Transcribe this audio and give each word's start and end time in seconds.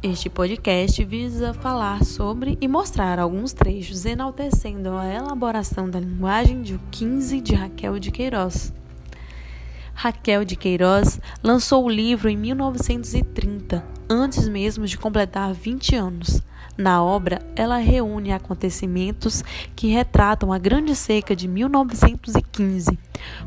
Este 0.00 0.30
podcast 0.30 1.04
visa 1.04 1.52
falar 1.52 2.04
sobre 2.04 2.56
e 2.60 2.68
mostrar 2.68 3.18
alguns 3.18 3.52
trechos 3.52 4.04
enaltecendo 4.04 4.96
a 4.96 5.12
elaboração 5.12 5.90
da 5.90 5.98
linguagem 5.98 6.62
de 6.62 6.76
O 6.76 6.80
15 6.92 7.40
de 7.40 7.56
Raquel 7.56 7.98
de 7.98 8.12
Queiroz. 8.12 8.72
Raquel 9.92 10.44
de 10.44 10.54
Queiroz 10.54 11.20
lançou 11.42 11.84
o 11.84 11.88
livro 11.88 12.28
em 12.28 12.36
1930, 12.36 13.84
antes 14.08 14.46
mesmo 14.46 14.86
de 14.86 14.96
completar 14.96 15.52
20 15.52 15.96
anos. 15.96 16.44
Na 16.78 17.02
obra, 17.02 17.40
ela 17.56 17.78
reúne 17.78 18.30
acontecimentos 18.30 19.42
que 19.74 19.88
retratam 19.88 20.52
a 20.52 20.58
Grande 20.58 20.94
Seca 20.94 21.34
de 21.34 21.48
1915. 21.48 22.96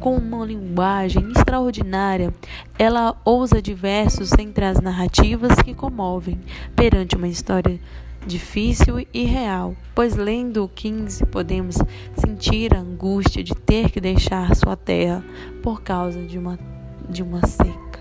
Com 0.00 0.16
uma 0.16 0.44
linguagem 0.44 1.30
extraordinária, 1.30 2.34
ela 2.76 3.14
ousa 3.24 3.62
diversos 3.62 4.32
entre 4.32 4.64
as 4.64 4.80
narrativas 4.80 5.54
que 5.62 5.72
comovem 5.72 6.40
perante 6.74 7.14
uma 7.14 7.28
história 7.28 7.78
difícil 8.26 9.06
e 9.14 9.24
real, 9.24 9.76
pois 9.94 10.16
lendo 10.16 10.64
o 10.64 10.68
15 10.68 11.24
podemos 11.26 11.76
sentir 12.16 12.74
a 12.74 12.80
angústia 12.80 13.44
de 13.44 13.54
ter 13.54 13.88
que 13.92 14.00
deixar 14.00 14.52
sua 14.56 14.74
terra 14.74 15.24
por 15.62 15.82
causa 15.82 16.20
de 16.26 16.36
uma, 16.36 16.58
de 17.08 17.22
uma 17.22 17.46
seca. 17.46 18.00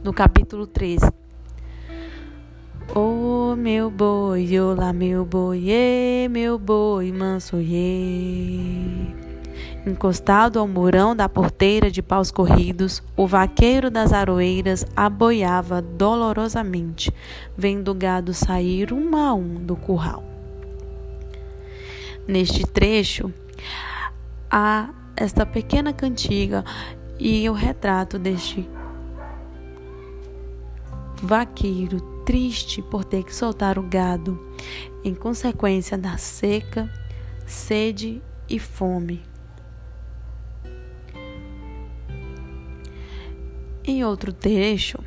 No 0.00 0.12
capítulo 0.12 0.64
13, 2.96 2.98
Oh, 2.98 3.54
meu 3.54 3.90
boi, 3.90 4.58
olá, 4.58 4.90
meu 4.90 5.22
boi, 5.22 5.66
meu 6.30 6.58
boi, 6.58 7.12
manso. 7.12 7.58
Encostado 9.86 10.58
ao 10.58 10.66
murão 10.66 11.14
da 11.14 11.28
porteira 11.28 11.90
de 11.90 12.00
paus 12.00 12.30
corridos, 12.30 13.02
o 13.14 13.26
vaqueiro 13.26 13.90
das 13.90 14.14
aroeiras 14.14 14.86
aboiava 14.96 15.82
dolorosamente, 15.82 17.12
vendo 17.54 17.90
o 17.90 17.94
gado 17.94 18.32
sair 18.32 18.94
um 18.94 19.14
a 19.14 19.34
um 19.34 19.54
do 19.56 19.76
curral. 19.76 20.24
Neste 22.26 22.66
trecho, 22.66 23.30
há 24.50 24.88
esta 25.14 25.44
pequena 25.44 25.92
cantiga 25.92 26.64
e 27.20 27.46
o 27.50 27.52
retrato 27.52 28.18
deste 28.18 28.66
vaqueiro 31.22 32.15
triste 32.26 32.82
por 32.82 33.04
ter 33.04 33.22
que 33.22 33.32
soltar 33.32 33.78
o 33.78 33.82
gado 33.84 34.52
em 35.04 35.14
consequência 35.14 35.96
da 35.96 36.18
seca, 36.18 36.92
sede 37.46 38.20
e 38.48 38.58
fome. 38.58 39.22
Em 43.84 44.04
outro 44.04 44.32
trecho, 44.32 44.98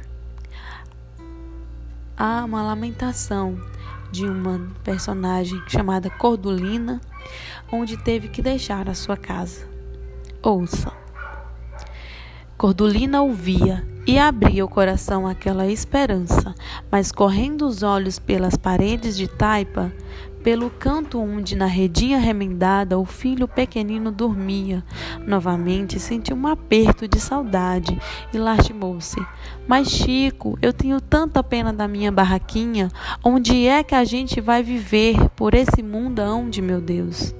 há 2.15 2.45
uma 2.45 2.63
lamentação 2.63 3.59
de 4.09 4.25
uma 4.25 4.71
personagem 4.81 5.61
chamada 5.67 6.09
Cordulina, 6.09 7.01
onde 7.69 7.97
teve 7.97 8.29
que 8.29 8.41
deixar 8.41 8.87
a 8.87 8.93
sua 8.93 9.17
casa. 9.17 9.67
Ouça. 10.41 11.08
Cordulina 12.59 13.21
ouvia 13.21 13.87
e 14.05 14.19
abria 14.19 14.65
o 14.65 14.67
coração 14.67 15.25
àquela 15.25 15.65
esperança, 15.67 16.53
mas 16.91 17.09
correndo 17.09 17.65
os 17.65 17.83
olhos 17.83 18.19
pelas 18.19 18.57
paredes 18.57 19.15
de 19.15 19.29
taipa, 19.29 19.89
pelo 20.43 20.69
canto 20.69 21.21
onde 21.21 21.55
na 21.55 21.67
redinha 21.67 22.17
remendada 22.19 22.99
o 22.99 23.05
filho 23.05 23.47
pequenino 23.47 24.11
dormia, 24.11 24.83
novamente 25.25 26.01
sentiu 26.01 26.35
um 26.35 26.47
aperto 26.47 27.07
de 27.07 27.17
saudade 27.17 27.97
e 28.33 28.37
lastimou-se. 28.37 29.25
Mas 29.65 29.87
Chico, 29.87 30.59
eu 30.61 30.73
tenho 30.73 30.99
tanta 30.99 31.41
pena 31.41 31.71
da 31.71 31.87
minha 31.87 32.11
barraquinha, 32.11 32.91
onde 33.23 33.67
é 33.67 33.81
que 33.85 33.95
a 33.95 34.03
gente 34.03 34.41
vai 34.41 34.61
viver 34.61 35.29
por 35.29 35.53
esse 35.53 35.81
mundão 35.81 36.49
de 36.49 36.61
meu 36.61 36.81
Deus? 36.81 37.33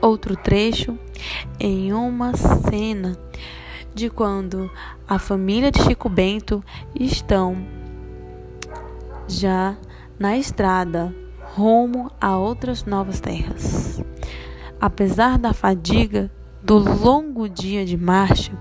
Outro 0.00 0.36
trecho 0.36 0.98
em 1.58 1.92
uma 1.92 2.34
cena 2.36 3.16
de 3.94 4.10
quando 4.10 4.70
a 5.08 5.18
família 5.18 5.70
de 5.70 5.82
Chico 5.82 6.08
Bento 6.08 6.62
estão 6.94 7.56
já 9.26 9.76
na 10.18 10.36
estrada 10.36 11.14
rumo 11.54 12.10
a 12.20 12.36
outras 12.36 12.84
novas 12.84 13.20
terras. 13.20 14.02
Apesar 14.80 15.38
da 15.38 15.54
fadiga 15.54 16.30
do 16.62 16.76
longo 16.76 17.48
dia 17.48 17.84
de 17.84 17.96
marcha, 17.96 18.52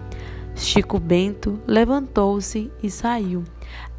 Chico 0.56 1.00
Bento 1.00 1.60
levantou-se 1.68 2.72
e 2.82 2.90
saiu, 2.90 3.44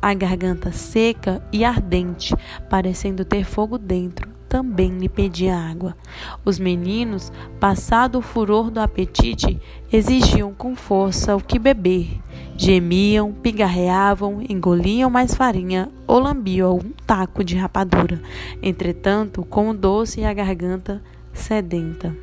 a 0.01 0.15
garganta 0.15 0.73
seca 0.73 1.47
e 1.53 1.65
ardente, 1.65 2.35
parecendo 2.71 3.25
ter 3.25 3.45
fogo 3.45 3.77
dentro, 3.77 4.36
também 4.49 4.99
lhe 4.99 5.09
pedia 5.09 5.57
água. 5.57 5.97
Os 6.45 6.59
meninos, 6.59 7.33
passado 7.61 8.19
o 8.19 8.23
furor 8.23 8.71
do 8.71 8.81
apetite, 8.81 9.61
exigiam 9.93 10.55
com 10.55 10.75
força 10.75 11.37
o 11.37 11.41
que 11.41 11.59
beber. 11.59 12.21
Gemiam, 12.57 13.33
pigarreavam, 13.33 14.41
engoliam 14.49 15.11
mais 15.11 15.35
farinha 15.35 15.89
ou 16.07 16.19
lambiam 16.19 16.69
algum 16.69 16.91
taco 17.07 17.45
de 17.45 17.57
rapadura, 17.57 18.21
entretanto, 18.63 19.45
com 19.45 19.71
o 19.71 19.75
doce 19.75 20.21
e 20.21 20.25
a 20.25 20.33
garganta 20.33 21.03
sedenta. 21.33 22.17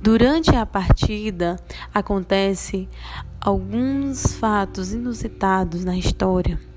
Durante 0.00 0.54
a 0.56 0.66
partida 0.66 1.56
acontece 1.94 2.88
alguns 3.40 4.34
fatos 4.34 4.92
inusitados 4.92 5.84
na 5.84 5.96
história. 5.96 6.71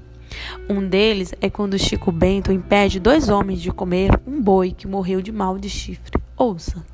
Um 0.70 0.88
deles 0.88 1.34
é 1.40 1.50
quando 1.50 1.78
Chico 1.78 2.12
Bento 2.12 2.52
impede 2.52 3.00
dois 3.00 3.30
homens 3.30 3.62
de 3.62 3.72
comer 3.72 4.20
um 4.26 4.42
boi 4.42 4.72
que 4.72 4.88
morreu 4.88 5.22
de 5.22 5.32
mal 5.32 5.58
de 5.58 5.70
chifre. 5.70 6.20
Ouça. 6.38 6.86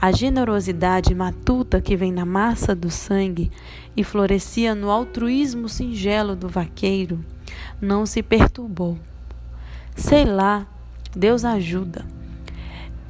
A 0.00 0.12
generosidade 0.12 1.14
matuta 1.14 1.80
que 1.80 1.96
vem 1.96 2.12
na 2.12 2.24
massa 2.24 2.74
do 2.74 2.90
sangue 2.90 3.50
e 3.96 4.04
florescia 4.04 4.74
no 4.74 4.90
altruísmo 4.90 5.68
singelo 5.68 6.36
do 6.36 6.48
vaqueiro 6.48 7.24
não 7.80 8.06
se 8.06 8.22
perturbou. 8.22 8.98
Sei 9.94 10.24
lá, 10.24 10.66
Deus 11.14 11.44
ajuda. 11.44 12.04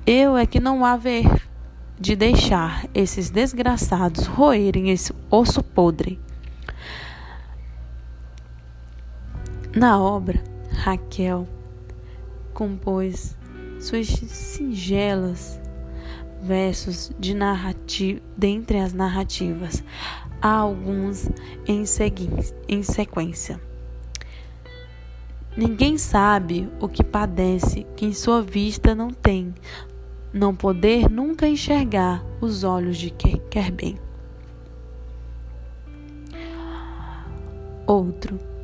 Eu 0.07 0.37
é 0.37 0.47
que 0.47 0.61
não 0.61 0.85
há 0.85 0.97
ver 0.97 1.27
de 1.99 2.15
deixar 2.15 2.87
esses 2.95 3.31
desgraçados 3.31 4.27
roerem 4.27 4.91
esse 4.91 5.13
osso 5.31 5.63
podre. 5.63 6.19
Na 9.77 10.01
obra, 10.01 10.43
Raquel 10.71 11.47
compôs 12.55 13.37
suas 13.79 14.07
singelas 14.07 15.61
versos 16.43 17.13
de 17.19 17.35
narrativa, 17.35 18.23
dentre 18.35 18.79
as 18.79 18.95
narrativas, 18.95 19.85
há 20.41 20.49
alguns 20.49 21.29
em, 21.67 21.85
em 22.67 22.83
sequência. 22.83 23.61
Ninguém 25.55 25.99
sabe 25.99 26.71
o 26.81 26.89
que 26.89 27.05
padece 27.05 27.87
quem 27.97 28.15
sua 28.15 28.41
vista 28.41 28.95
não 28.95 29.11
tem, 29.11 29.55
não 30.33 30.57
poder 30.57 31.11
nunca 31.11 31.47
enxergar 31.47 32.25
os 32.41 32.65
olhos 32.65 32.97
de 32.97 33.11
quem 33.11 33.43
quer 33.51 33.71
bem. 33.71 33.99
Outro 37.87 38.56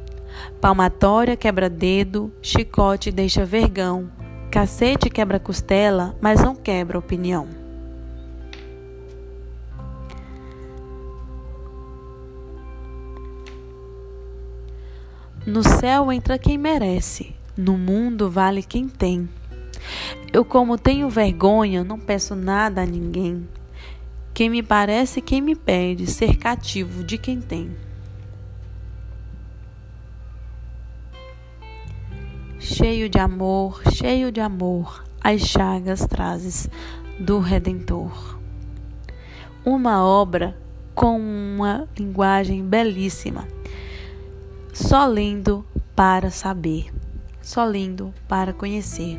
Palmatória 0.62 1.36
quebra 1.36 1.68
dedo, 1.68 2.32
chicote 2.40 3.10
deixa 3.10 3.44
vergão, 3.44 4.08
cacete 4.48 5.10
quebra 5.10 5.40
costela, 5.40 6.16
mas 6.20 6.40
não 6.40 6.54
quebra 6.54 6.96
opinião. 6.96 7.48
No 15.44 15.64
céu 15.64 16.12
entra 16.12 16.38
quem 16.38 16.56
merece, 16.56 17.34
no 17.56 17.76
mundo 17.76 18.30
vale 18.30 18.62
quem 18.62 18.88
tem. 18.88 19.28
Eu, 20.32 20.44
como 20.44 20.78
tenho 20.78 21.10
vergonha, 21.10 21.82
não 21.82 21.98
peço 21.98 22.36
nada 22.36 22.82
a 22.82 22.86
ninguém. 22.86 23.48
Quem 24.32 24.48
me 24.48 24.62
parece, 24.62 25.20
quem 25.20 25.40
me 25.40 25.56
pede, 25.56 26.06
ser 26.06 26.36
cativo 26.36 27.02
de 27.02 27.18
quem 27.18 27.40
tem. 27.40 27.91
Cheio 32.82 33.08
de 33.08 33.20
amor, 33.20 33.80
cheio 33.92 34.32
de 34.32 34.40
amor, 34.40 35.04
as 35.20 35.42
chagas 35.42 36.04
trazes 36.04 36.68
do 37.16 37.38
Redentor. 37.38 38.36
Uma 39.64 40.04
obra 40.04 40.58
com 40.92 41.16
uma 41.16 41.88
linguagem 41.96 42.60
belíssima, 42.64 43.46
só 44.72 45.06
lindo 45.06 45.64
para 45.94 46.28
saber, 46.28 46.92
só 47.40 47.64
lindo 47.64 48.12
para 48.26 48.52
conhecer. 48.52 49.16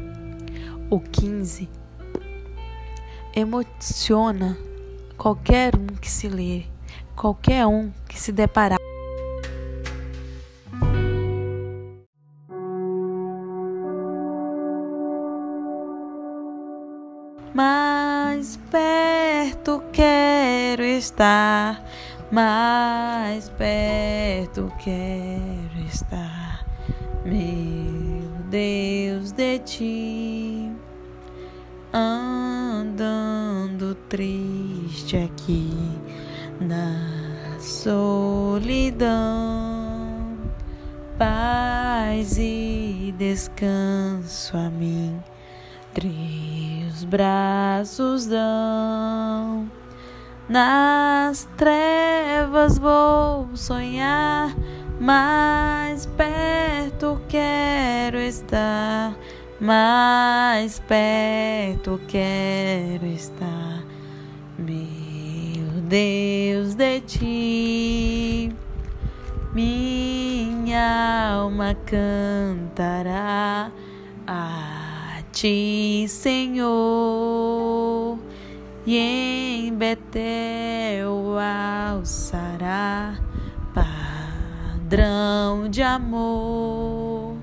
O 0.90 1.00
15 1.00 1.70
emociona 3.34 4.58
qualquer 5.18 5.74
um 5.74 5.88
que 5.88 6.12
se 6.12 6.28
lê, 6.28 6.64
qualquer 7.16 7.66
um 7.66 7.94
que 8.10 8.20
se 8.20 8.34
deparar. 8.34 8.78
Estar, 21.14 21.86
mais 22.32 23.50
perto 23.50 24.74
quero 24.80 25.86
estar, 25.88 26.66
meu 27.24 28.32
Deus 28.50 29.32
de 29.32 29.60
ti, 29.60 30.72
andando 31.94 33.94
triste 34.10 35.18
aqui 35.18 35.72
na 36.60 37.60
solidão, 37.60 39.12
paz 41.18 42.38
e 42.40 43.14
descanso 43.20 44.58
a 44.58 44.68
mim 44.72 45.22
Teus 45.94 47.04
braços 47.04 48.26
dão. 48.26 49.70
Nas 50.54 51.50
trevas 51.58 52.78
vou 52.78 53.50
sonhar, 53.56 54.56
mais 55.00 56.06
perto 56.06 57.20
quero 57.28 58.20
estar, 58.20 59.16
mais 59.60 60.78
perto 60.78 62.00
quero 62.08 63.04
estar, 63.08 63.84
meu 64.60 65.82
Deus 65.90 66.76
de 66.76 67.02
ti. 67.02 68.52
Minha 69.56 71.32
alma 71.34 71.76
cantará. 71.84 73.72
Ah, 74.28 75.18
ti, 75.32 76.06
Senhor, 76.08 76.60
e 78.86 79.43
em 79.74 79.76
Betel 79.76 81.40
alçará 81.90 83.18
padrão 83.74 85.68
de 85.68 85.82
amor. 85.82 87.36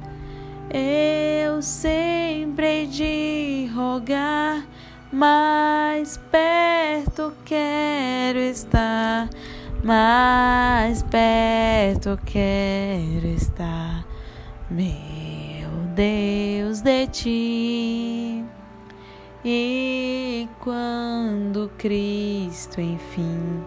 Eu 0.73 1.61
sempre 1.61 2.67
hei 2.67 2.87
de 2.87 3.71
rogar, 3.75 4.65
mais 5.13 6.17
perto 6.31 7.33
quero 7.45 8.39
estar, 8.39 9.29
mais 9.83 11.03
perto 11.03 12.17
quero 12.25 13.27
estar. 13.27 14.07
Meu 14.71 15.69
Deus 15.97 16.81
de 16.81 17.07
ti. 17.09 18.45
E 19.45 20.00
quando 20.59 21.71
Cristo 21.79 22.81
enfim 22.81 23.63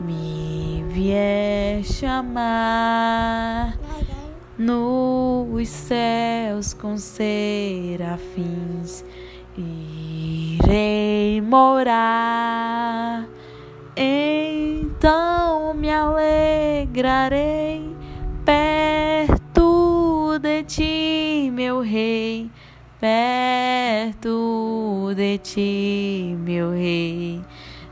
me 0.00 0.84
vier 0.88 1.84
chamar 1.84 3.78
nos 4.58 5.68
céus 5.68 6.74
com 6.74 6.96
serafins, 6.96 9.04
irei 9.56 11.40
morar. 11.40 13.26
Então 13.96 15.74
me 15.74 15.90
alegrarei 15.90 17.94
perto 18.44 20.38
de 20.38 20.62
ti 20.64 21.50
meu 21.52 21.80
rei, 21.80 22.50
perto 23.02 25.12
de 25.16 25.36
ti, 25.38 26.36
meu 26.38 26.70
rei, 26.70 27.40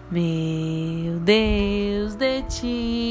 meu 0.09 1.19
Deus 1.19 2.15
de 2.15 2.43
ti. 2.43 3.10